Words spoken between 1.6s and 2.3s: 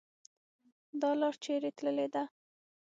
تللې ده؟